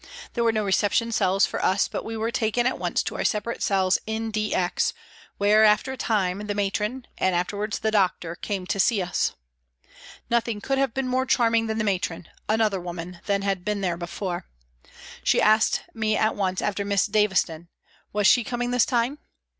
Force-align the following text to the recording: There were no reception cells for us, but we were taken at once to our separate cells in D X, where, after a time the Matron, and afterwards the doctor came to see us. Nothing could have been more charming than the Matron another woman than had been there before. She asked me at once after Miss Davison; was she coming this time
There 0.33 0.43
were 0.43 0.51
no 0.51 0.65
reception 0.65 1.11
cells 1.11 1.45
for 1.45 1.63
us, 1.63 1.87
but 1.87 2.03
we 2.03 2.17
were 2.17 2.31
taken 2.31 2.65
at 2.65 2.79
once 2.79 3.03
to 3.03 3.15
our 3.17 3.23
separate 3.23 3.61
cells 3.61 3.99
in 4.07 4.31
D 4.31 4.51
X, 4.55 4.93
where, 5.37 5.63
after 5.63 5.91
a 5.91 5.95
time 5.95 6.47
the 6.47 6.55
Matron, 6.55 7.05
and 7.19 7.35
afterwards 7.35 7.77
the 7.77 7.91
doctor 7.91 8.35
came 8.35 8.65
to 8.65 8.79
see 8.79 8.99
us. 8.99 9.35
Nothing 10.27 10.59
could 10.59 10.79
have 10.79 10.95
been 10.95 11.07
more 11.07 11.27
charming 11.27 11.67
than 11.67 11.77
the 11.77 11.83
Matron 11.83 12.27
another 12.49 12.79
woman 12.81 13.19
than 13.27 13.43
had 13.43 13.63
been 13.63 13.81
there 13.81 13.95
before. 13.95 14.47
She 15.23 15.39
asked 15.39 15.83
me 15.93 16.17
at 16.17 16.35
once 16.35 16.63
after 16.63 16.83
Miss 16.83 17.05
Davison; 17.05 17.67
was 18.11 18.25
she 18.25 18.43
coming 18.43 18.71
this 18.71 18.87
time 18.87 19.19